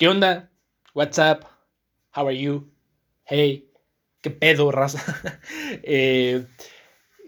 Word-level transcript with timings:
¿Qué 0.00 0.08
onda? 0.08 0.50
What's 0.94 1.18
up? 1.18 1.44
How 2.16 2.26
are 2.26 2.34
you? 2.34 2.72
Hey, 3.26 3.70
¿qué 4.22 4.30
pedo, 4.30 4.72
raza? 4.72 4.98
eh, 5.82 6.46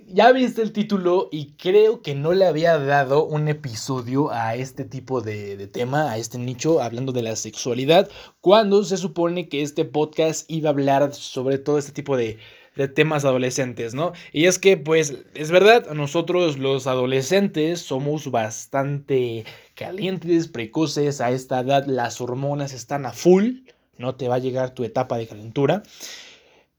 ya 0.07 0.33
viste 0.33 0.63
el 0.63 0.73
título 0.73 1.29
y 1.31 1.53
creo 1.59 2.01
que 2.01 2.15
no 2.15 2.33
le 2.33 2.47
había 2.47 2.79
dado 2.79 3.27
un 3.27 3.49
episodio 3.49 4.33
a 4.33 4.55
este 4.55 4.87
tipo 4.87 5.21
de, 5.21 5.59
de, 5.59 5.67
tema, 5.67 6.13
a 6.13 6.17
este 6.17 6.39
nicho, 6.39 6.81
hablando 6.81 7.13
de 7.13 7.21
la 7.21 7.37
sexualidad, 7.37 8.11
cuando 8.41 8.83
se 8.85 8.97
supone 8.97 9.51
que 9.51 9.61
este 9.61 9.85
podcast 9.85 10.51
iba 10.51 10.71
a 10.71 10.73
hablar 10.73 11.13
sobre 11.13 11.59
todo 11.59 11.77
este 11.77 11.93
tipo 11.93 12.17
de, 12.17 12.39
de 12.77 12.89
temas 12.89 13.25
adolescentes, 13.25 13.95
¿no? 13.95 14.13
Y 14.33 14.47
es 14.47 14.59
que, 14.59 14.77
pues, 14.77 15.19
es 15.35 15.51
verdad, 15.51 15.91
nosotros 15.93 16.59
los 16.59 16.87
adolescentes 16.87 17.81
somos 17.81 18.31
bastante 18.31 19.45
calientes, 19.75 20.49
precoces, 20.49 21.21
a 21.21 21.31
esta 21.31 21.61
edad 21.61 21.87
las 21.87 22.21
hormonas 22.21 22.73
están 22.73 23.07
a 23.07 23.13
full, 23.13 23.61
no 23.99 24.15
te 24.15 24.29
va 24.29 24.37
a 24.37 24.41
llegar 24.41 24.71
tu 24.75 24.85
etapa 24.85 25.19
de 25.19 25.27
calentura. 25.27 25.83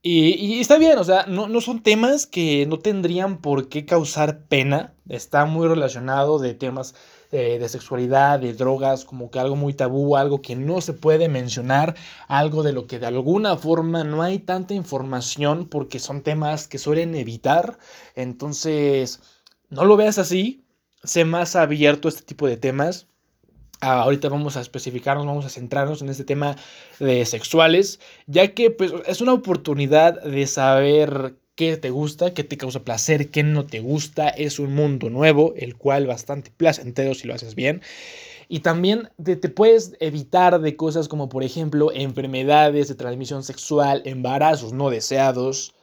Y, 0.06 0.60
está 0.60 0.76
bien, 0.76 0.98
o 0.98 1.04
sea, 1.04 1.24
no, 1.26 1.48
no, 1.48 1.62
son 1.62 1.82
temas 1.82 2.26
que 2.26 2.66
no 2.66 2.78
tendrían 2.78 3.38
por 3.38 3.70
qué 3.70 3.86
causar 3.86 4.44
pena. 4.48 4.92
Está 5.08 5.46
muy 5.46 5.66
relacionado 5.66 6.38
de 6.38 6.52
temas 6.52 6.94
eh, 7.36 7.58
de 7.58 7.68
sexualidad, 7.68 8.38
de 8.38 8.54
drogas, 8.54 9.04
como 9.04 9.28
que 9.28 9.40
algo 9.40 9.56
muy 9.56 9.74
tabú, 9.74 10.16
algo 10.16 10.40
que 10.40 10.54
no 10.54 10.80
se 10.80 10.92
puede 10.92 11.28
mencionar, 11.28 11.96
algo 12.28 12.62
de 12.62 12.72
lo 12.72 12.86
que 12.86 13.00
de 13.00 13.06
alguna 13.06 13.56
forma 13.56 14.04
no 14.04 14.22
hay 14.22 14.38
tanta 14.38 14.72
información 14.72 15.66
porque 15.66 15.98
son 15.98 16.22
temas 16.22 16.68
que 16.68 16.78
suelen 16.78 17.16
evitar. 17.16 17.76
Entonces, 18.14 19.20
no 19.68 19.84
lo 19.84 19.96
veas 19.96 20.18
así, 20.18 20.64
sé 21.02 21.24
más 21.24 21.56
abierto 21.56 22.06
a 22.06 22.10
este 22.10 22.22
tipo 22.22 22.46
de 22.46 22.56
temas. 22.56 23.08
Ah, 23.80 24.02
ahorita 24.02 24.28
vamos 24.28 24.56
a 24.56 24.60
especificarnos, 24.60 25.26
vamos 25.26 25.44
a 25.44 25.50
centrarnos 25.50 26.02
en 26.02 26.10
este 26.10 26.22
tema 26.22 26.54
de 27.00 27.26
sexuales, 27.26 27.98
ya 28.28 28.54
que 28.54 28.70
pues, 28.70 28.92
es 29.06 29.20
una 29.20 29.32
oportunidad 29.32 30.22
de 30.22 30.46
saber 30.46 31.34
qué 31.54 31.76
te 31.76 31.90
gusta, 31.90 32.34
qué 32.34 32.44
te 32.44 32.56
causa 32.56 32.84
placer, 32.84 33.30
qué 33.30 33.42
no 33.42 33.66
te 33.66 33.80
gusta. 33.80 34.28
Es 34.28 34.58
un 34.58 34.74
mundo 34.74 35.10
nuevo, 35.10 35.54
el 35.56 35.76
cual 35.76 36.06
bastante 36.06 36.50
placentero 36.56 37.14
si 37.14 37.26
lo 37.26 37.34
haces 37.34 37.54
bien. 37.54 37.82
Y 38.48 38.60
también 38.60 39.10
te, 39.22 39.36
te, 39.36 39.48
puedes 39.48 39.96
evitar 40.00 40.60
de 40.60 40.76
cosas 40.76 41.08
como 41.08 41.28
por 41.28 41.44
ejemplo 41.44 41.90
enfermedades 41.92 42.88
de 42.88 42.94
transmisión 42.94 43.42
sexual, 43.42 44.02
embarazos 44.04 44.72
no 44.72 44.90
deseados, 44.90 45.74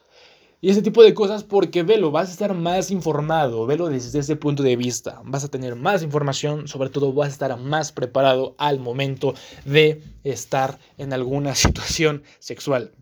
y 0.64 0.70
ese 0.70 0.80
tipo 0.80 1.02
de 1.02 1.12
cosas 1.12 1.42
porque 1.42 1.82
velo, 1.82 2.12
vas 2.12 2.28
a 2.28 2.32
estar 2.32 2.54
más 2.54 2.92
informado, 2.92 3.66
velo 3.66 3.88
desde 3.88 4.20
ese 4.20 4.36
punto 4.36 4.62
de 4.62 4.76
vista, 4.76 5.20
vas 5.24 5.42
a 5.42 5.48
tener 5.48 5.74
más 5.74 6.04
información, 6.04 6.68
sobre 6.68 6.88
todo 6.88 7.12
vas 7.12 7.30
a 7.30 7.32
estar 7.32 7.58
más 7.58 7.90
preparado 7.90 8.54
al 8.58 8.78
momento 8.78 9.34
de 9.64 10.00
estar 10.22 10.78
en 10.98 11.12
alguna 11.12 11.54
situación 11.56 12.22
sexual. 12.38 12.92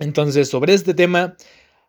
Entonces, 0.00 0.48
sobre 0.48 0.74
este 0.74 0.92
tema, 0.92 1.36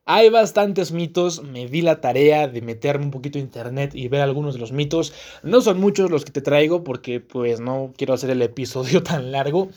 hay 0.05 0.29
bastantes 0.29 0.91
mitos, 0.91 1.43
me 1.43 1.67
di 1.67 1.81
la 1.81 2.01
tarea 2.01 2.47
de 2.47 2.61
meterme 2.61 3.05
un 3.05 3.11
poquito 3.11 3.37
a 3.37 3.41
internet 3.41 3.95
y 3.95 4.09
ver 4.09 4.21
algunos 4.21 4.53
de 4.53 4.59
los 4.59 4.73
mitos. 4.73 5.13
No 5.43 5.61
son 5.61 5.79
muchos 5.79 6.11
los 6.11 6.25
que 6.25 6.31
te 6.31 6.41
traigo 6.41 6.83
porque 6.83 7.21
pues 7.21 7.61
no 7.61 7.93
quiero 7.97 8.13
hacer 8.13 8.29
el 8.29 8.41
episodio 8.41 9.01
tan 9.03 9.31
largo, 9.31 9.69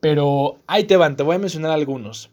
pero 0.00 0.58
ahí 0.66 0.84
te 0.84 0.96
van, 0.96 1.16
te 1.16 1.22
voy 1.22 1.36
a 1.36 1.38
mencionar 1.38 1.70
algunos. 1.70 2.30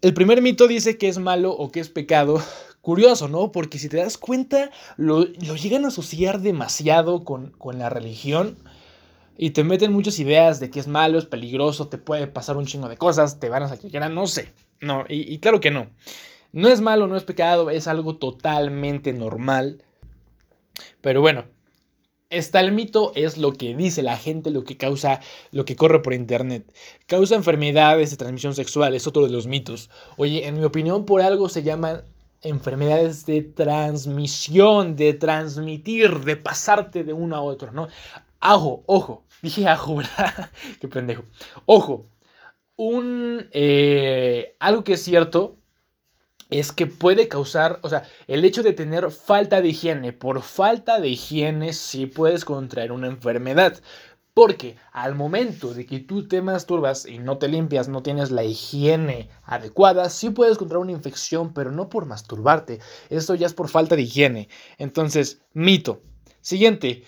El 0.00 0.14
primer 0.14 0.40
mito 0.40 0.66
dice 0.66 0.98
que 0.98 1.08
es 1.08 1.18
malo 1.18 1.52
o 1.52 1.70
que 1.70 1.80
es 1.80 1.88
pecado. 1.88 2.40
Curioso, 2.80 3.26
¿no? 3.26 3.50
Porque 3.50 3.80
si 3.80 3.88
te 3.88 3.96
das 3.96 4.16
cuenta, 4.16 4.70
lo, 4.96 5.24
llegan 5.24 5.84
a 5.84 5.88
asociar 5.88 6.40
demasiado 6.40 7.24
con, 7.24 7.50
con, 7.50 7.80
la 7.80 7.90
religión 7.90 8.56
y 9.36 9.50
te 9.50 9.64
meten 9.64 9.92
muchas 9.92 10.20
ideas 10.20 10.60
de 10.60 10.70
que 10.70 10.78
es 10.78 10.86
malo, 10.86 11.18
es 11.18 11.26
peligroso, 11.26 11.88
te 11.88 11.98
puede 11.98 12.28
pasar 12.28 12.56
un 12.56 12.66
chingo 12.66 12.88
de 12.88 12.96
cosas, 12.96 13.40
te 13.40 13.48
van 13.48 13.64
a 13.64 13.68
sacrificar, 13.68 14.08
no 14.08 14.28
sé. 14.28 14.52
No, 14.80 15.04
y, 15.08 15.38
claro 15.38 15.60
que 15.60 15.70
no. 15.70 15.88
No 16.52 16.68
es 16.68 16.80
malo, 16.80 17.06
no 17.06 17.16
es 17.16 17.24
pecado, 17.24 17.70
es 17.70 17.86
algo 17.86 18.16
totalmente 18.16 19.12
normal. 19.12 19.82
Pero 21.00 21.20
bueno, 21.20 21.44
Está 22.28 22.58
el 22.58 22.72
mito, 22.72 23.12
es 23.14 23.38
lo 23.38 23.52
que 23.52 23.76
dice 23.76 24.02
la 24.02 24.16
gente, 24.16 24.50
lo 24.50 24.64
que 24.64 24.76
causa, 24.76 25.20
lo 25.52 25.64
que 25.64 25.76
corre 25.76 26.02
por 26.02 26.12
internet. 26.12 26.74
Causa 27.06 27.36
enfermedades 27.36 28.10
de 28.10 28.16
transmisión 28.16 28.52
sexual, 28.52 28.96
es 28.96 29.06
otro 29.06 29.22
de 29.22 29.30
los 29.30 29.46
mitos. 29.46 29.90
Oye, 30.16 30.44
en 30.44 30.58
mi 30.58 30.64
opinión, 30.64 31.04
por 31.04 31.22
algo 31.22 31.48
se 31.48 31.62
llaman 31.62 32.02
enfermedades 32.42 33.26
de 33.26 33.42
transmisión, 33.42 34.96
de 34.96 35.14
transmitir, 35.14 36.24
de 36.24 36.36
pasarte 36.36 37.04
de 37.04 37.12
uno 37.12 37.36
a 37.36 37.42
otro, 37.42 37.70
¿no? 37.70 37.86
Ajo, 38.40 38.82
ojo, 38.86 39.24
dije 39.40 39.68
ajo, 39.68 39.94
¿verdad? 39.98 40.50
Qué 40.80 40.88
pendejo. 40.88 41.22
Ojo, 41.64 42.06
un, 42.76 43.48
eh, 43.52 44.56
algo 44.60 44.84
que 44.84 44.94
es 44.94 45.02
cierto 45.02 45.56
es 46.50 46.72
que 46.72 46.86
puede 46.86 47.28
causar, 47.28 47.80
o 47.82 47.88
sea, 47.88 48.04
el 48.28 48.44
hecho 48.44 48.62
de 48.62 48.72
tener 48.72 49.10
falta 49.10 49.60
de 49.60 49.68
higiene, 49.68 50.12
por 50.12 50.42
falta 50.42 51.00
de 51.00 51.08
higiene 51.08 51.72
sí 51.72 52.06
puedes 52.06 52.44
contraer 52.44 52.92
una 52.92 53.08
enfermedad. 53.08 53.80
Porque 54.34 54.76
al 54.92 55.14
momento 55.14 55.72
de 55.72 55.86
que 55.86 55.98
tú 55.98 56.28
te 56.28 56.42
masturbas 56.42 57.06
y 57.06 57.18
no 57.18 57.38
te 57.38 57.48
limpias, 57.48 57.88
no 57.88 58.02
tienes 58.02 58.30
la 58.30 58.44
higiene 58.44 59.30
adecuada, 59.44 60.10
sí 60.10 60.28
puedes 60.28 60.58
contraer 60.58 60.82
una 60.82 60.92
infección, 60.92 61.54
pero 61.54 61.72
no 61.72 61.88
por 61.88 62.04
masturbarte. 62.04 62.80
Esto 63.08 63.34
ya 63.34 63.46
es 63.46 63.54
por 63.54 63.68
falta 63.70 63.96
de 63.96 64.02
higiene. 64.02 64.50
Entonces, 64.76 65.40
mito. 65.54 66.02
Siguiente. 66.42 67.04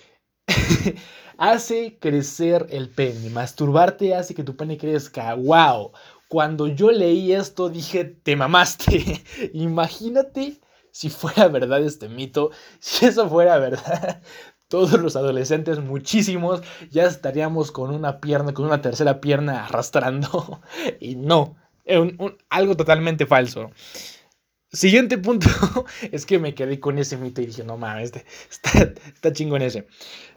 hace 1.37 1.97
crecer 1.99 2.67
el 2.69 2.89
pene. 2.89 3.29
Masturbarte 3.29 4.15
hace 4.15 4.35
que 4.35 4.43
tu 4.43 4.55
pene 4.55 4.77
crezca. 4.77 5.33
¡Wow! 5.33 5.91
Cuando 6.27 6.67
yo 6.67 6.91
leí 6.91 7.33
esto 7.33 7.69
dije, 7.69 8.05
te 8.05 8.35
mamaste. 8.35 9.23
Imagínate 9.53 10.59
si 10.91 11.09
fuera 11.09 11.47
verdad 11.47 11.81
este 11.81 12.09
mito. 12.09 12.51
Si 12.79 13.05
eso 13.05 13.27
fuera 13.29 13.57
verdad, 13.57 14.21
todos 14.67 14.99
los 14.99 15.15
adolescentes, 15.15 15.79
muchísimos, 15.79 16.61
ya 16.91 17.05
estaríamos 17.05 17.71
con 17.71 17.93
una 17.93 18.19
pierna, 18.19 18.53
con 18.53 18.65
una 18.65 18.81
tercera 18.81 19.19
pierna 19.21 19.65
arrastrando. 19.65 20.61
Y 20.99 21.15
no, 21.15 21.55
algo 22.49 22.75
totalmente 22.77 23.25
falso. 23.25 23.71
Siguiente 24.71 25.17
punto 25.17 25.47
es 26.11 26.25
que 26.25 26.37
me 26.37 26.53
quedé 26.53 26.79
con 26.79 26.99
ese 26.99 27.17
mito 27.17 27.41
y 27.41 27.47
dije, 27.47 27.63
no 27.63 27.77
mames, 27.77 28.05
este, 28.05 28.25
está, 28.49 28.93
está 29.07 29.33
chingón 29.33 29.61
ese. 29.63 29.87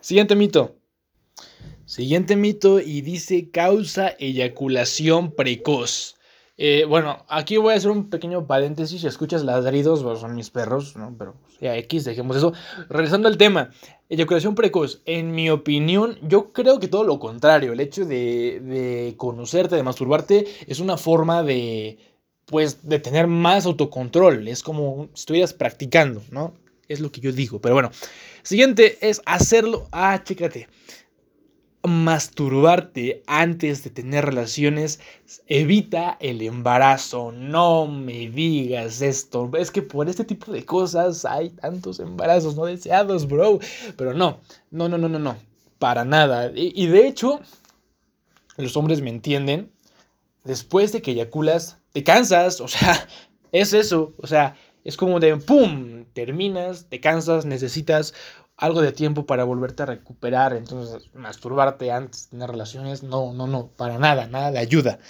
Siguiente 0.01 0.35
mito. 0.35 0.77
Siguiente 1.85 2.37
mito 2.37 2.81
y 2.81 3.03
dice 3.03 3.51
causa 3.51 4.09
eyaculación 4.19 5.33
precoz. 5.33 6.17
Eh, 6.57 6.85
bueno, 6.89 7.25
aquí 7.29 7.57
voy 7.57 7.75
a 7.75 7.77
hacer 7.77 7.91
un 7.91 8.09
pequeño 8.09 8.47
paréntesis. 8.47 9.01
Si 9.03 9.07
escuchas 9.07 9.45
ladridos, 9.45 10.01
son 10.19 10.35
mis 10.35 10.49
perros, 10.49 10.97
¿no? 10.97 11.15
Pero 11.19 11.35
ya 11.61 11.77
X, 11.77 12.05
dejemos 12.05 12.37
eso. 12.37 12.53
Regresando 12.89 13.29
al 13.29 13.37
tema, 13.37 13.71
eyaculación 14.09 14.55
precoz. 14.55 15.03
En 15.05 15.33
mi 15.33 15.51
opinión, 15.51 16.19
yo 16.23 16.53
creo 16.53 16.79
que 16.79 16.89
todo 16.89 17.05
lo 17.05 17.19
contrario. 17.19 17.73
El 17.73 17.81
hecho 17.81 18.07
de, 18.07 18.61
de 18.61 19.15
conocerte, 19.19 19.77
de 19.77 19.83
masturbarte, 19.83 20.47
es 20.67 20.81
una 20.81 20.97
forma 20.97 21.43
de, 21.43 21.99
pues, 22.53 22.89
de 22.89 23.01
tener 23.01 23.27
más 23.27 23.67
autocontrol. 23.67 24.47
Es 24.47 24.63
como 24.63 25.09
si 25.15 25.23
estuvieras 25.23 25.53
practicando, 25.53 26.23
¿no? 26.31 26.55
Es 26.87 27.01
lo 27.01 27.11
que 27.11 27.21
yo 27.21 27.33
digo. 27.33 27.61
Pero 27.61 27.75
bueno, 27.75 27.91
siguiente 28.45 28.99
es 29.01 29.21
hacerlo. 29.27 29.89
Ah, 29.91 30.23
chécate 30.23 30.69
masturbarte 31.85 33.23
antes 33.27 33.83
de 33.83 33.91
tener 33.91 34.25
relaciones 34.25 35.01
evita 35.47 36.17
el 36.21 36.43
embarazo. 36.43 37.33
No 37.33 37.87
me 37.87 38.29
digas 38.29 39.03
esto. 39.03 39.51
Es 39.59 39.71
que 39.71 39.83
por 39.83 40.09
este 40.09 40.25
tipo 40.25 40.53
de 40.53 40.65
cosas 40.65 41.25
hay 41.25 41.51
tantos 41.51 41.99
embarazos 41.99 42.57
no 42.57 42.67
deseados, 42.67 43.27
bro. 43.27 43.59
Pero 43.97 44.15
no, 44.15 44.41
no, 44.71 44.89
no, 44.89 44.99
no, 44.99 45.09
no, 45.09 45.19
no. 45.19 45.37
Para 45.79 46.05
nada. 46.05 46.53
Y, 46.55 46.87
de 46.87 47.09
hecho, 47.09 47.41
los 48.57 48.77
hombres 48.77 49.01
me 49.01 49.11
entienden. 49.11 49.72
Después 50.45 50.93
de 50.93 51.03
que 51.03 51.13
eyaculas, 51.13 51.79
te 51.93 52.05
cansas. 52.05 52.61
O 52.61 52.69
sea, 52.69 53.09
es 53.53 53.73
eso. 53.73 54.15
O 54.19 54.27
sea, 54.27 54.57
es 54.85 54.97
como 54.97 55.21
de 55.21 55.37
¡pum! 55.37 56.05
Terminas, 56.13 56.87
te 56.89 57.01
cansas, 57.01 57.45
necesitas 57.47 58.15
algo 58.57 58.81
de 58.81 58.93
tiempo 58.93 59.27
para 59.27 59.45
volverte 59.45 59.83
a 59.83 59.87
recuperar, 59.87 60.53
entonces 60.55 61.11
masturbarte 61.15 61.91
antes 61.91 62.25
de 62.25 62.31
tener 62.31 62.51
relaciones, 62.51 63.03
no, 63.03 63.33
no, 63.33 63.47
no, 63.47 63.69
para 63.69 63.99
nada, 63.99 64.27
nada 64.27 64.53
de 64.53 64.59
ayuda. 64.59 65.01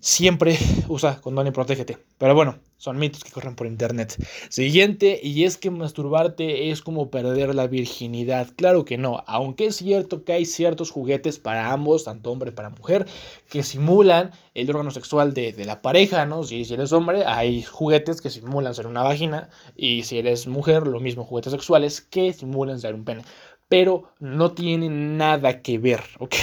Siempre 0.00 0.58
usa 0.88 1.20
condón 1.20 1.46
y 1.46 1.50
protégete. 1.50 1.98
Pero 2.16 2.34
bueno, 2.34 2.58
son 2.78 2.98
mitos 2.98 3.22
que 3.22 3.30
corren 3.30 3.54
por 3.54 3.66
internet. 3.66 4.16
Siguiente, 4.48 5.20
y 5.22 5.44
es 5.44 5.58
que 5.58 5.70
masturbarte 5.70 6.70
es 6.70 6.80
como 6.80 7.10
perder 7.10 7.54
la 7.54 7.66
virginidad. 7.66 8.48
Claro 8.56 8.86
que 8.86 8.96
no, 8.96 9.22
aunque 9.26 9.66
es 9.66 9.76
cierto 9.76 10.24
que 10.24 10.32
hay 10.32 10.46
ciertos 10.46 10.90
juguetes 10.90 11.38
para 11.38 11.72
ambos, 11.72 12.04
tanto 12.04 12.32
hombre 12.32 12.52
para 12.52 12.70
mujer, 12.70 13.06
que 13.50 13.62
simulan 13.62 14.30
el 14.54 14.70
órgano 14.70 14.90
sexual 14.90 15.34
de, 15.34 15.52
la 15.66 15.82
pareja, 15.82 16.24
¿no? 16.24 16.42
Si, 16.44 16.64
si 16.64 16.72
eres 16.72 16.92
hombre, 16.92 17.24
hay 17.26 17.62
juguetes 17.62 18.22
que 18.22 18.30
simulan 18.30 18.74
ser 18.74 18.86
una 18.86 19.02
vagina, 19.02 19.50
y 19.76 20.04
si 20.04 20.18
eres 20.18 20.46
mujer, 20.46 20.86
lo 20.86 21.00
mismo, 21.00 21.24
juguetes 21.24 21.52
sexuales 21.52 22.00
que 22.00 22.32
simulan 22.32 22.80
ser 22.80 22.94
un 22.94 23.04
pene. 23.04 23.22
pero 23.68 24.10
no 24.18 24.52
tiene 24.52 24.88
nada 24.88 25.60
que 25.62 25.78
ver, 25.78 26.00
¿ok? 26.18 26.34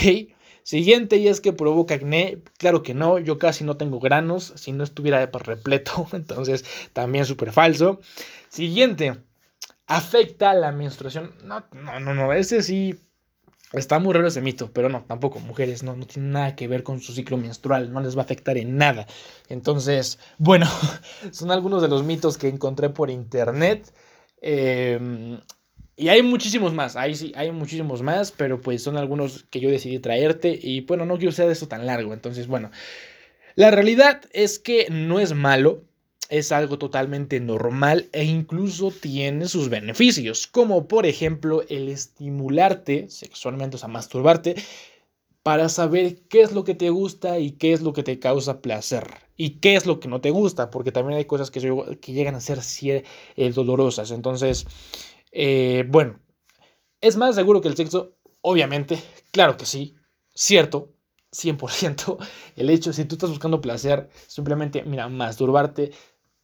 Siguiente, 0.67 1.15
y 1.15 1.29
es 1.29 1.39
que 1.39 1.53
provoca 1.53 1.95
acné. 1.95 2.39
Claro 2.57 2.83
que 2.83 2.93
no, 2.93 3.19
yo 3.19 3.39
casi 3.39 3.63
no 3.63 3.77
tengo 3.77 4.01
granos, 4.01 4.51
si 4.57 4.73
no 4.73 4.83
estuviera 4.83 5.25
repleto, 5.25 6.05
entonces 6.11 6.65
también 6.91 7.23
súper 7.23 7.53
falso. 7.53 8.01
Siguiente, 8.49 9.17
afecta 9.85 10.53
la 10.53 10.73
menstruación. 10.73 11.33
No, 11.45 11.63
no, 11.71 12.01
no, 12.01 12.13
no, 12.13 12.33
ese 12.33 12.63
sí 12.63 12.99
está 13.71 13.99
muy 13.99 14.13
raro 14.13 14.27
ese 14.27 14.41
mito, 14.41 14.69
pero 14.73 14.89
no, 14.89 15.05
tampoco, 15.05 15.39
mujeres, 15.39 15.83
no, 15.83 15.95
no 15.95 16.05
tiene 16.05 16.31
nada 16.31 16.55
que 16.57 16.67
ver 16.67 16.83
con 16.83 16.99
su 16.99 17.13
ciclo 17.13 17.37
menstrual, 17.37 17.93
no 17.93 18.01
les 18.01 18.17
va 18.17 18.23
a 18.23 18.25
afectar 18.25 18.57
en 18.57 18.75
nada. 18.75 19.07
Entonces, 19.47 20.19
bueno, 20.37 20.67
son 21.31 21.51
algunos 21.51 21.81
de 21.81 21.87
los 21.87 22.03
mitos 22.03 22.37
que 22.37 22.49
encontré 22.49 22.89
por 22.89 23.09
internet. 23.09 23.93
Eh, 24.41 25.39
y 25.99 26.09
hay 26.09 26.21
muchísimos 26.21 26.73
más, 26.73 26.95
ahí 26.95 27.15
sí, 27.15 27.31
hay 27.35 27.51
muchísimos 27.51 28.03
más, 28.03 28.31
pero 28.31 28.61
pues 28.61 28.83
son 28.83 28.97
algunos 28.97 29.45
que 29.49 29.59
yo 29.59 29.71
decidí 29.71 29.97
traerte 29.97 30.57
y 30.61 30.81
bueno, 30.81 31.05
no 31.05 31.17
quiero 31.17 31.31
hacer 31.31 31.49
esto 31.49 31.67
tan 31.67 31.87
largo, 31.87 32.13
entonces 32.13 32.45
bueno, 32.45 32.69
la 33.55 33.71
realidad 33.71 34.21
es 34.31 34.59
que 34.59 34.87
no 34.91 35.19
es 35.19 35.33
malo, 35.33 35.83
es 36.29 36.51
algo 36.51 36.77
totalmente 36.77 37.39
normal 37.39 38.09
e 38.11 38.25
incluso 38.25 38.91
tiene 38.91 39.47
sus 39.47 39.69
beneficios, 39.69 40.45
como 40.45 40.87
por 40.87 41.07
ejemplo 41.07 41.63
el 41.67 41.89
estimularte 41.89 43.09
sexualmente, 43.09 43.77
o 43.77 43.79
sea, 43.79 43.89
masturbarte, 43.89 44.53
para 45.41 45.67
saber 45.67 46.17
qué 46.29 46.41
es 46.41 46.51
lo 46.51 46.63
que 46.63 46.75
te 46.75 46.91
gusta 46.91 47.39
y 47.39 47.53
qué 47.53 47.73
es 47.73 47.81
lo 47.81 47.93
que 47.93 48.03
te 48.03 48.19
causa 48.19 48.61
placer 48.61 49.07
y 49.35 49.61
qué 49.61 49.75
es 49.75 49.87
lo 49.87 49.99
que 49.99 50.09
no 50.09 50.21
te 50.21 50.29
gusta, 50.29 50.69
porque 50.69 50.91
también 50.91 51.17
hay 51.17 51.25
cosas 51.25 51.49
que, 51.49 51.61
llegan 51.61 52.35
a 52.35 52.41
ser 52.41 52.59
eh, 52.85 53.51
dolorosas, 53.51 54.11
entonces... 54.11 54.67
Eh, 55.39 55.85
bueno, 55.87 56.19
¿es 56.99 57.15
más 57.15 57.35
seguro 57.35 57.61
que 57.61 57.67
el 57.67 57.75
sexo? 57.75 58.15
Obviamente, 58.41 58.97
claro 59.29 59.55
que 59.55 59.67
sí, 59.67 59.95
cierto, 60.33 60.95
100%. 61.31 62.17
El 62.55 62.71
hecho, 62.71 62.91
si 62.91 63.05
tú 63.05 63.15
estás 63.15 63.29
buscando 63.29 63.61
placer, 63.61 64.09
simplemente, 64.25 64.81
mira, 64.83 65.07
masturbarte, 65.09 65.91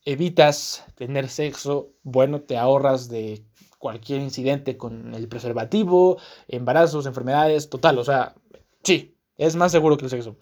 evitas 0.05 0.85
tener 0.93 1.27
sexo, 1.29 1.93
bueno, 2.03 2.41
te 2.41 2.55
ahorras 2.55 3.09
de 3.09 3.43
cualquier 3.79 4.21
incidente 4.21 4.77
con 4.77 5.15
el 5.15 5.27
preservativo, 5.27 6.19
embarazos, 6.47 7.07
enfermedades, 7.07 7.71
total, 7.71 7.97
o 7.97 8.03
sea, 8.03 8.35
sí, 8.83 9.17
es 9.37 9.55
más 9.55 9.71
seguro 9.71 9.97
que 9.97 10.05
el 10.05 10.11
sexo. 10.11 10.37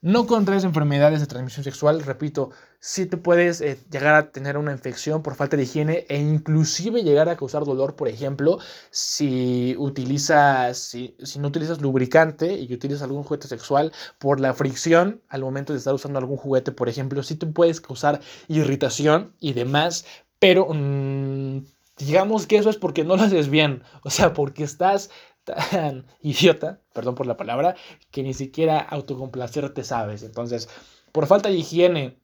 No 0.00 0.28
contraes 0.28 0.62
enfermedades 0.62 1.18
de 1.18 1.26
transmisión 1.26 1.64
sexual, 1.64 2.02
repito, 2.04 2.50
sí 2.78 3.06
te 3.06 3.16
puedes 3.16 3.60
eh, 3.60 3.80
llegar 3.90 4.14
a 4.14 4.30
tener 4.30 4.56
una 4.56 4.70
infección 4.70 5.24
por 5.24 5.34
falta 5.34 5.56
de 5.56 5.64
higiene 5.64 6.06
e 6.08 6.18
inclusive 6.18 7.02
llegar 7.02 7.28
a 7.28 7.36
causar 7.36 7.64
dolor, 7.64 7.96
por 7.96 8.06
ejemplo, 8.06 8.60
si 8.92 9.74
utilizas, 9.76 10.78
si, 10.78 11.16
no 11.40 11.48
utilizas 11.48 11.80
lubricante 11.80 12.54
y 12.54 12.72
utilizas 12.72 13.02
algún 13.02 13.24
juguete 13.24 13.48
sexual 13.48 13.92
por 14.20 14.38
la 14.38 14.54
fricción 14.54 15.20
al 15.28 15.40
momento 15.40 15.72
de 15.72 15.80
estar 15.80 15.94
usando 15.94 16.20
algún 16.20 16.36
juguete, 16.36 16.70
por 16.70 16.88
ejemplo, 16.88 17.24
sí 17.24 17.34
te 17.34 17.46
puedes 17.46 17.80
causar 17.80 18.20
irritación 18.46 19.34
y 19.40 19.52
demás, 19.52 20.04
pero 20.38 20.68
mm, 20.72 21.64
digamos 21.96 22.46
que 22.46 22.58
eso 22.58 22.70
es 22.70 22.76
porque 22.76 23.02
no 23.02 23.16
lo 23.16 23.24
haces 23.24 23.48
bien, 23.48 23.82
o 24.04 24.10
sea, 24.10 24.32
porque 24.32 24.62
estás 24.62 25.10
tan 25.48 26.06
idiota, 26.22 26.80
perdón 26.92 27.14
por 27.14 27.26
la 27.26 27.36
palabra, 27.36 27.76
que 28.10 28.22
ni 28.22 28.34
siquiera 28.34 28.78
autocomplacerte 28.78 29.84
sabes. 29.84 30.22
Entonces, 30.22 30.68
por 31.12 31.26
falta 31.26 31.48
de 31.48 31.56
higiene 31.56 32.18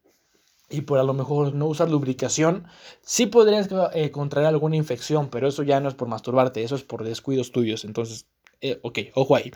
y 0.71 0.83
por 0.83 0.99
a 0.99 1.05
lo 1.05 1.15
mejor 1.15 1.55
no 1.55 1.67
usar 1.67 1.91
lubricación, 1.91 2.67
sí 3.03 3.27
podrías 3.27 3.69
eh, 3.93 4.11
contraer 4.11 4.49
alguna 4.49 4.77
infección, 4.77 5.29
pero 5.29 5.49
eso 5.49 5.63
ya 5.63 5.81
no 5.81 5.89
es 5.89 5.95
por 5.95 6.09
masturbarte, 6.09 6.63
eso 6.63 6.75
es 6.75 6.83
por 6.83 7.05
descuidos 7.05 7.53
tuyos. 7.53 7.85
Entonces, 7.85 8.27
eh, 8.61 8.79
ok, 8.83 8.99
ojo 9.15 9.37
ahí. 9.37 9.53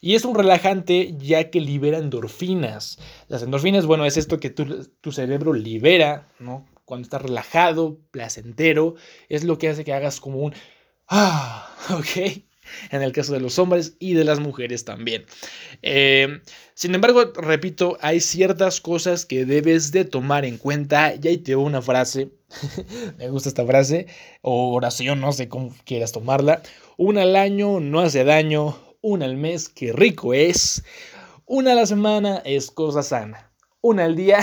Y 0.00 0.14
es 0.14 0.24
un 0.24 0.34
relajante 0.34 1.16
ya 1.16 1.50
que 1.50 1.60
libera 1.60 1.98
endorfinas. 1.98 2.98
Las 3.28 3.42
endorfinas, 3.42 3.86
bueno, 3.86 4.04
es 4.04 4.16
esto 4.16 4.38
que 4.38 4.50
tu, 4.50 4.84
tu 5.00 5.12
cerebro 5.12 5.54
libera, 5.54 6.28
¿no? 6.38 6.66
Cuando 6.84 7.04
estás 7.04 7.22
relajado, 7.22 7.98
placentero, 8.10 8.94
es 9.28 9.44
lo 9.44 9.56
que 9.56 9.70
hace 9.70 9.84
que 9.84 9.94
hagas 9.94 10.20
como 10.20 10.40
un... 10.40 10.54
Ah, 11.08 11.70
ok 11.98 12.44
en 12.90 13.02
el 13.02 13.12
caso 13.12 13.32
de 13.32 13.40
los 13.40 13.58
hombres 13.58 13.96
y 13.98 14.14
de 14.14 14.24
las 14.24 14.40
mujeres 14.40 14.84
también. 14.84 15.24
Eh, 15.82 16.40
sin 16.74 16.94
embargo, 16.94 17.32
repito, 17.34 17.96
hay 18.00 18.20
ciertas 18.20 18.80
cosas 18.80 19.24
que 19.26 19.44
debes 19.44 19.92
de 19.92 20.04
tomar 20.04 20.44
en 20.44 20.58
cuenta. 20.58 21.14
Y 21.14 21.28
ahí 21.28 21.38
te 21.38 21.56
una 21.56 21.82
frase, 21.82 22.30
me 23.18 23.28
gusta 23.28 23.48
esta 23.48 23.66
frase, 23.66 24.06
o 24.42 24.74
oración, 24.74 25.20
no 25.20 25.32
sé 25.32 25.48
cómo 25.48 25.74
quieras 25.84 26.12
tomarla. 26.12 26.62
Una 26.96 27.22
al 27.22 27.36
año 27.36 27.80
no 27.80 28.00
hace 28.00 28.24
daño, 28.24 28.76
una 29.00 29.24
al 29.26 29.36
mes, 29.36 29.68
qué 29.68 29.92
rico 29.92 30.34
es. 30.34 30.84
Una 31.46 31.72
a 31.72 31.74
la 31.74 31.86
semana 31.86 32.42
es 32.44 32.70
cosa 32.70 33.02
sana. 33.02 33.52
Una 33.80 34.04
al 34.04 34.16
día, 34.16 34.38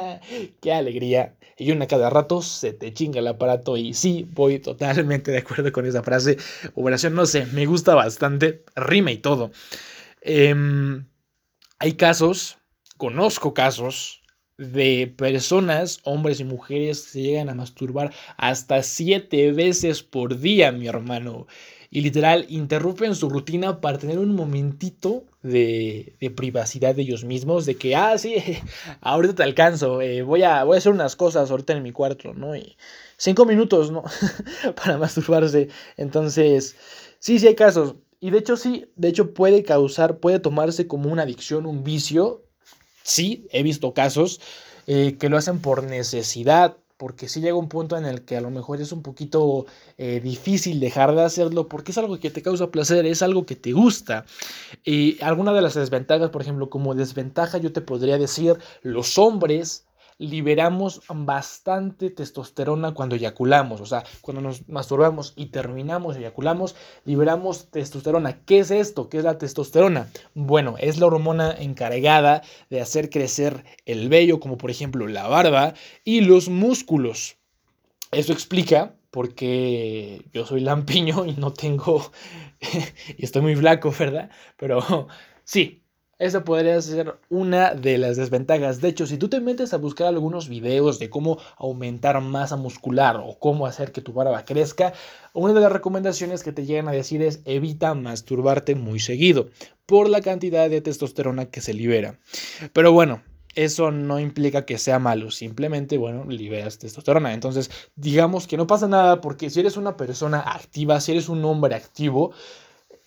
qué 0.62 0.72
alegría 0.72 1.35
y 1.58 1.70
una 1.72 1.86
cada 1.86 2.10
rato 2.10 2.42
se 2.42 2.72
te 2.72 2.92
chinga 2.92 3.20
el 3.20 3.26
aparato 3.26 3.76
y 3.76 3.94
sí, 3.94 4.28
voy 4.32 4.58
totalmente 4.58 5.30
de 5.30 5.38
acuerdo 5.38 5.72
con 5.72 5.86
esa 5.86 6.02
frase. 6.02 6.36
Operación, 6.74 7.14
no 7.14 7.26
sé, 7.26 7.46
me 7.46 7.66
gusta 7.66 7.94
bastante, 7.94 8.64
rima 8.74 9.10
y 9.12 9.18
todo. 9.18 9.50
Em, 10.20 11.06
hay 11.78 11.92
casos, 11.94 12.58
conozco 12.96 13.54
casos 13.54 14.22
de 14.58 15.12
personas, 15.16 16.00
hombres 16.04 16.40
y 16.40 16.44
mujeres, 16.44 17.02
que 17.02 17.08
se 17.10 17.22
llegan 17.22 17.48
a 17.48 17.54
masturbar 17.54 18.12
hasta 18.36 18.82
siete 18.82 19.52
veces 19.52 20.02
por 20.02 20.38
día, 20.40 20.72
mi 20.72 20.86
hermano 20.88 21.46
y 21.90 22.00
literal 22.00 22.46
interrumpen 22.48 23.14
su 23.14 23.28
rutina 23.28 23.80
para 23.80 23.98
tener 23.98 24.18
un 24.18 24.34
momentito 24.34 25.24
de, 25.42 26.16
privacidad 26.36 26.94
de 26.94 27.02
ellos 27.02 27.24
mismos, 27.24 27.66
de 27.66 27.76
que, 27.76 27.94
ah, 27.96 28.18
sí, 28.18 28.36
ahorita 29.00 29.34
te 29.34 29.42
alcanzo, 29.42 30.00
eh, 30.00 30.22
voy, 30.22 30.42
a, 30.42 30.64
voy 30.64 30.76
a 30.76 30.78
hacer 30.78 30.92
unas 30.92 31.16
cosas 31.16 31.50
ahorita 31.50 31.72
en 31.72 31.82
mi 31.82 31.92
cuarto, 31.92 32.34
¿no? 32.34 32.56
Y 32.56 32.76
cinco 33.16 33.44
minutos, 33.44 33.90
¿no? 33.90 34.04
para 34.76 34.98
masturbarse. 34.98 35.68
Entonces, 35.96 36.76
sí, 37.18 37.38
sí 37.38 37.46
hay 37.46 37.54
casos. 37.54 37.94
Y 38.20 38.30
de 38.30 38.38
hecho 38.38 38.56
sí, 38.56 38.90
de 38.96 39.08
hecho 39.08 39.34
puede 39.34 39.62
causar, 39.62 40.18
puede 40.18 40.40
tomarse 40.40 40.86
como 40.86 41.10
una 41.10 41.22
adicción, 41.22 41.66
un 41.66 41.84
vicio. 41.84 42.42
Sí, 43.02 43.46
he 43.52 43.62
visto 43.62 43.94
casos 43.94 44.40
eh, 44.86 45.16
que 45.18 45.28
lo 45.28 45.36
hacen 45.36 45.60
por 45.60 45.82
necesidad, 45.84 46.76
porque 46.96 47.28
si 47.28 47.40
llega 47.40 47.56
un 47.56 47.68
punto 47.68 47.96
en 47.96 48.04
el 48.04 48.24
que 48.24 48.36
a 48.36 48.40
lo 48.40 48.50
mejor 48.50 48.80
es 48.80 48.92
un 48.92 49.02
poquito 49.02 49.66
eh, 49.98 50.20
difícil 50.20 50.80
dejar 50.80 51.14
de 51.14 51.22
hacerlo 51.22 51.68
porque 51.68 51.92
es 51.92 51.98
algo 51.98 52.18
que 52.18 52.30
te 52.30 52.42
causa 52.42 52.70
placer, 52.70 53.06
es 53.06 53.22
algo 53.22 53.46
que 53.46 53.56
te 53.56 53.72
gusta. 53.72 54.24
Y 54.84 55.22
alguna 55.22 55.52
de 55.52 55.62
las 55.62 55.74
desventajas, 55.74 56.30
por 56.30 56.42
ejemplo, 56.42 56.70
como 56.70 56.94
desventaja 56.94 57.58
yo 57.58 57.72
te 57.72 57.80
podría 57.80 58.18
decir, 58.18 58.58
los 58.82 59.18
hombres 59.18 59.85
liberamos 60.18 61.02
bastante 61.08 62.10
testosterona 62.10 62.94
cuando 62.94 63.16
eyaculamos, 63.16 63.80
o 63.80 63.86
sea, 63.86 64.04
cuando 64.20 64.40
nos 64.40 64.68
masturbamos 64.68 65.32
y 65.36 65.46
terminamos, 65.46 66.16
eyaculamos, 66.16 66.74
liberamos 67.04 67.70
testosterona. 67.70 68.40
¿Qué 68.44 68.60
es 68.60 68.70
esto? 68.70 69.08
¿Qué 69.08 69.18
es 69.18 69.24
la 69.24 69.38
testosterona? 69.38 70.10
Bueno, 70.34 70.76
es 70.78 70.98
la 70.98 71.06
hormona 71.06 71.52
encargada 71.52 72.42
de 72.70 72.80
hacer 72.80 73.10
crecer 73.10 73.64
el 73.84 74.08
vello, 74.08 74.40
como 74.40 74.56
por 74.56 74.70
ejemplo 74.70 75.06
la 75.06 75.28
barba 75.28 75.74
y 76.04 76.22
los 76.22 76.48
músculos. 76.48 77.36
Eso 78.12 78.32
explica 78.32 78.94
por 79.10 79.34
qué 79.34 80.26
yo 80.32 80.46
soy 80.46 80.60
lampiño 80.60 81.26
y 81.26 81.32
no 81.32 81.52
tengo, 81.52 82.10
y 83.16 83.24
estoy 83.24 83.42
muy 83.42 83.56
flaco, 83.56 83.92
¿verdad? 83.98 84.30
Pero 84.56 85.08
sí, 85.44 85.85
esa 86.18 86.44
podría 86.44 86.80
ser 86.80 87.18
una 87.28 87.74
de 87.74 87.98
las 87.98 88.16
desventajas. 88.16 88.80
De 88.80 88.88
hecho, 88.88 89.06
si 89.06 89.18
tú 89.18 89.28
te 89.28 89.40
metes 89.40 89.74
a 89.74 89.78
buscar 89.78 90.08
algunos 90.08 90.48
videos 90.48 90.98
de 90.98 91.10
cómo 91.10 91.38
aumentar 91.58 92.20
masa 92.22 92.56
muscular 92.56 93.16
o 93.16 93.38
cómo 93.38 93.66
hacer 93.66 93.92
que 93.92 94.00
tu 94.00 94.12
barba 94.12 94.44
crezca, 94.44 94.94
una 95.34 95.52
de 95.52 95.60
las 95.60 95.72
recomendaciones 95.72 96.42
que 96.42 96.52
te 96.52 96.64
llegan 96.64 96.88
a 96.88 96.92
decir 96.92 97.22
es 97.22 97.40
evita 97.44 97.94
masturbarte 97.94 98.74
muy 98.74 98.98
seguido 98.98 99.50
por 99.84 100.08
la 100.08 100.22
cantidad 100.22 100.70
de 100.70 100.80
testosterona 100.80 101.46
que 101.46 101.60
se 101.60 101.74
libera. 101.74 102.18
Pero 102.72 102.92
bueno, 102.92 103.22
eso 103.54 103.90
no 103.90 104.18
implica 104.18 104.64
que 104.64 104.78
sea 104.78 104.98
malo, 104.98 105.30
simplemente, 105.30 105.98
bueno, 105.98 106.24
liberas 106.24 106.78
testosterona. 106.78 107.34
Entonces, 107.34 107.70
digamos 107.94 108.46
que 108.46 108.56
no 108.56 108.66
pasa 108.66 108.88
nada 108.88 109.20
porque 109.20 109.50
si 109.50 109.60
eres 109.60 109.76
una 109.76 109.96
persona 109.96 110.40
activa, 110.40 111.00
si 111.00 111.12
eres 111.12 111.28
un 111.28 111.44
hombre 111.44 111.74
activo, 111.74 112.32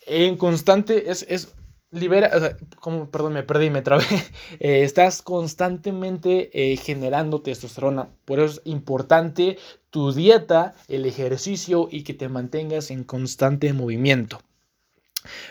en 0.05 0.37
constante, 0.37 1.11
es, 1.11 1.25
es 1.29 1.53
libera, 1.91 2.31
o 2.35 2.39
sea, 2.39 2.57
como, 2.79 3.09
perdón, 3.09 3.33
me 3.33 3.43
perdí, 3.43 3.69
me 3.69 3.81
trabé, 3.81 4.05
eh, 4.59 4.83
estás 4.83 5.21
constantemente 5.21 6.49
eh, 6.53 6.77
generando 6.77 7.41
testosterona. 7.41 8.09
Por 8.25 8.39
eso 8.39 8.59
es 8.59 8.61
importante 8.65 9.57
tu 9.89 10.11
dieta, 10.11 10.75
el 10.87 11.05
ejercicio 11.05 11.87
y 11.91 12.03
que 12.03 12.13
te 12.13 12.29
mantengas 12.29 12.91
en 12.91 13.03
constante 13.03 13.73
movimiento. 13.73 14.39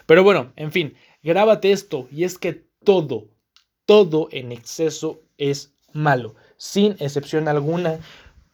Pero 0.06 0.24
bueno, 0.24 0.52
en 0.56 0.72
fin, 0.72 0.94
grábate 1.22 1.72
esto 1.72 2.08
y 2.10 2.24
es 2.24 2.38
que 2.38 2.64
todo, 2.84 3.28
todo 3.84 4.28
en 4.30 4.52
exceso 4.52 5.20
es 5.36 5.72
malo, 5.92 6.34
sin 6.56 6.96
excepción 7.00 7.48
alguna. 7.48 7.98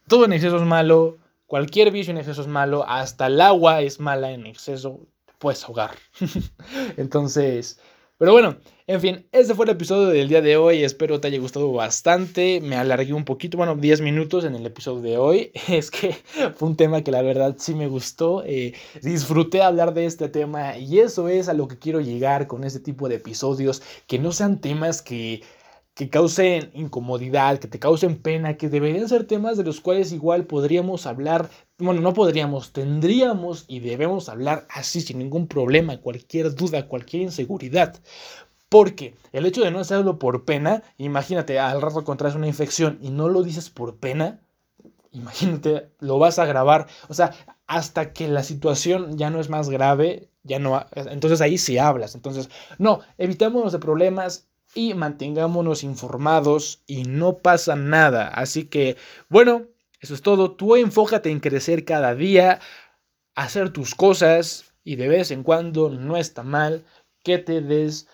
Todo 0.07 0.25
en 0.25 0.33
exceso 0.33 0.57
es 0.57 0.63
malo, 0.63 1.17
cualquier 1.45 1.91
vicio 1.91 2.11
en 2.11 2.17
exceso 2.17 2.41
es 2.41 2.47
malo, 2.47 2.87
hasta 2.87 3.27
el 3.27 3.41
agua 3.41 3.81
es 3.81 3.99
mala 3.99 4.31
en 4.31 4.45
exceso, 4.45 5.07
puedes 5.39 5.63
ahogar. 5.63 5.95
Entonces, 6.97 7.79
pero 8.17 8.31
bueno, 8.31 8.55
en 8.87 9.01
fin, 9.01 9.27
este 9.33 9.55
fue 9.55 9.65
el 9.65 9.71
episodio 9.71 10.07
del 10.07 10.29
día 10.29 10.41
de 10.41 10.55
hoy. 10.55 10.83
Espero 10.85 11.19
te 11.19 11.27
haya 11.27 11.37
gustado 11.39 11.73
bastante. 11.73 12.61
Me 12.61 12.77
alargué 12.77 13.13
un 13.13 13.25
poquito, 13.25 13.57
bueno, 13.57 13.75
10 13.75 13.99
minutos 13.99 14.45
en 14.45 14.55
el 14.55 14.65
episodio 14.65 15.01
de 15.01 15.17
hoy. 15.17 15.51
Es 15.67 15.91
que 15.91 16.15
fue 16.55 16.69
un 16.69 16.77
tema 16.77 17.03
que 17.03 17.11
la 17.11 17.21
verdad 17.21 17.55
sí 17.59 17.73
me 17.75 17.87
gustó. 17.87 18.43
Eh, 18.45 18.73
disfruté 19.01 19.61
hablar 19.61 19.93
de 19.93 20.05
este 20.05 20.29
tema 20.29 20.77
y 20.77 20.99
eso 20.99 21.27
es 21.27 21.49
a 21.49 21.53
lo 21.53 21.67
que 21.67 21.77
quiero 21.77 21.99
llegar 21.99 22.47
con 22.47 22.63
este 22.63 22.79
tipo 22.79 23.09
de 23.09 23.15
episodios. 23.15 23.81
Que 24.07 24.17
no 24.17 24.31
sean 24.31 24.61
temas 24.61 25.01
que 25.01 25.43
que 25.95 26.09
causen 26.09 26.71
incomodidad, 26.73 27.57
que 27.57 27.69
te 27.69 27.79
causen 27.79 28.17
pena, 28.21 28.57
que 28.57 28.69
deberían 28.69 29.07
ser 29.07 29.25
temas 29.25 29.57
de 29.57 29.63
los 29.63 29.79
cuales 29.79 30.11
igual 30.11 30.45
podríamos 30.45 31.05
hablar, 31.07 31.49
bueno, 31.77 32.01
no 32.01 32.13
podríamos, 32.13 32.73
tendríamos 32.73 33.63
y 33.69 33.79
debemos 33.79 34.27
hablar 34.27 34.67
así 34.69 34.99
sin 34.99 35.19
ningún 35.19 35.47
problema, 35.47 36.01
cualquier 36.01 36.53
duda, 36.53 36.89
cualquier 36.89 37.23
inseguridad. 37.23 38.01
Porque 38.67 39.15
el 39.31 39.45
hecho 39.45 39.61
de 39.63 39.71
no 39.71 39.79
hacerlo 39.79 40.19
por 40.19 40.43
pena, 40.43 40.83
imagínate, 40.97 41.59
al 41.59 41.81
rato 41.81 42.03
contraes 42.03 42.35
una 42.35 42.47
infección 42.47 42.99
y 43.01 43.09
no 43.09 43.29
lo 43.29 43.41
dices 43.41 43.69
por 43.69 43.95
pena, 43.95 44.41
imagínate, 45.11 45.91
lo 45.99 46.19
vas 46.19 46.39
a 46.39 46.45
grabar, 46.45 46.87
o 47.07 47.13
sea, 47.13 47.31
hasta 47.67 48.11
que 48.11 48.27
la 48.27 48.43
situación 48.43 49.17
ya 49.17 49.29
no 49.29 49.39
es 49.39 49.49
más 49.49 49.69
grave, 49.69 50.29
ya 50.43 50.59
no, 50.59 50.85
entonces 50.93 51.39
ahí 51.39 51.57
sí 51.57 51.77
hablas. 51.77 52.15
Entonces, 52.15 52.49
no, 52.79 52.99
evitémonos 53.17 53.71
de 53.71 53.79
problemas, 53.79 54.49
y 54.75 54.93
mantengámonos 54.93 55.83
informados 55.83 56.83
y 56.85 57.05
no 57.05 57.37
pasa 57.37 57.75
nada. 57.75 58.27
Así 58.27 58.65
que, 58.65 58.97
bueno, 59.29 59.63
eso 60.01 60.13
es 60.13 60.21
todo. 60.21 60.51
Tú 60.51 60.75
enfócate 60.75 61.31
en 61.31 61.39
crecer 61.39 61.85
cada 61.85 62.13
día, 62.13 62.59
hacer 63.33 63.71
tus 63.71 63.95
cosas 63.95 64.65
y 64.83 64.97
de 64.97 65.07
vez 65.07 65.31
en 65.31 65.41
cuando 65.41 65.89
no 65.89 66.17
está 66.17 66.43
mal 66.43 66.85
que 67.23 67.39
te 67.39 67.61
des 67.61 68.07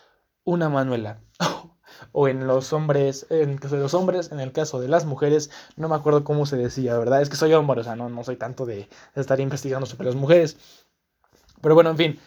una 0.44 0.70
manuela. 0.70 1.20
o 2.12 2.28
en 2.28 2.48
los 2.48 2.74
hombres, 2.74 3.26
en 3.30 3.50
el 3.50 3.60
caso 3.60 3.76
de 3.76 3.82
los 3.82 3.94
hombres, 3.94 4.32
en 4.32 4.40
el 4.40 4.52
caso 4.52 4.80
de 4.80 4.88
las 4.88 5.06
mujeres, 5.06 5.50
no 5.76 5.90
me 5.90 5.96
acuerdo 5.96 6.24
cómo 6.24 6.46
se 6.46 6.58
decía, 6.58 6.98
¿verdad? 6.98 7.22
Es 7.22 7.30
que 7.30 7.36
soy 7.36 7.54
hombre, 7.54 7.82
o 7.82 7.84
sea, 7.84 7.96
no, 7.96 8.10
no 8.10 8.24
soy 8.24 8.38
tanto 8.38 8.66
de 8.66 8.88
estar 9.16 9.40
investigando 9.40 9.88
sobre 9.88 10.06
las 10.06 10.16
mujeres. 10.16 10.58
Pero 11.62 11.76
bueno, 11.76 11.90
en 11.90 11.98
fin, 11.98 12.20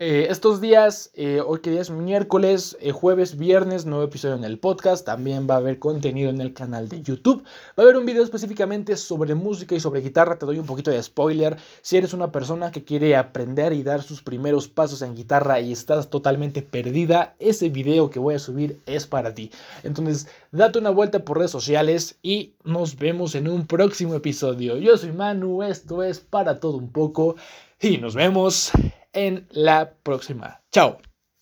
eh, 0.00 0.28
estos 0.30 0.60
días, 0.60 1.10
eh, 1.14 1.40
hoy 1.44 1.58
que 1.58 1.70
día 1.70 1.80
es 1.80 1.90
miércoles, 1.90 2.76
eh, 2.80 2.92
jueves, 2.92 3.36
viernes, 3.36 3.84
nuevo 3.84 4.04
episodio 4.04 4.36
en 4.36 4.44
el 4.44 4.60
podcast. 4.60 5.04
También 5.04 5.48
va 5.50 5.54
a 5.54 5.56
haber 5.56 5.80
contenido 5.80 6.30
en 6.30 6.40
el 6.40 6.54
canal 6.54 6.88
de 6.88 7.02
YouTube. 7.02 7.42
Va 7.76 7.78
a 7.78 7.82
haber 7.82 7.96
un 7.96 8.06
video 8.06 8.22
específicamente 8.22 8.96
sobre 8.96 9.34
música 9.34 9.74
y 9.74 9.80
sobre 9.80 10.00
guitarra. 10.00 10.38
Te 10.38 10.46
doy 10.46 10.60
un 10.60 10.66
poquito 10.66 10.92
de 10.92 11.02
spoiler. 11.02 11.56
Si 11.82 11.96
eres 11.96 12.12
una 12.12 12.30
persona 12.30 12.70
que 12.70 12.84
quiere 12.84 13.16
aprender 13.16 13.72
y 13.72 13.82
dar 13.82 14.04
sus 14.04 14.22
primeros 14.22 14.68
pasos 14.68 15.02
en 15.02 15.16
guitarra 15.16 15.58
y 15.58 15.72
estás 15.72 16.10
totalmente 16.10 16.62
perdida, 16.62 17.34
ese 17.40 17.68
video 17.68 18.08
que 18.08 18.20
voy 18.20 18.36
a 18.36 18.38
subir 18.38 18.78
es 18.86 19.08
para 19.08 19.34
ti. 19.34 19.50
Entonces, 19.82 20.28
date 20.52 20.78
una 20.78 20.90
vuelta 20.90 21.24
por 21.24 21.38
redes 21.38 21.50
sociales 21.50 22.18
y 22.22 22.52
nos 22.62 22.96
vemos 22.96 23.34
en 23.34 23.48
un 23.48 23.66
próximo 23.66 24.14
episodio. 24.14 24.76
Yo 24.76 24.96
soy 24.96 25.10
Manu, 25.10 25.64
esto 25.64 26.04
es 26.04 26.20
para 26.20 26.60
todo 26.60 26.76
un 26.76 26.92
poco 26.92 27.34
y 27.80 27.98
nos 27.98 28.14
vemos 28.14 28.70
en 29.26 29.46
la 29.50 29.90
próxima. 30.02 30.60
Chao. 30.70 30.98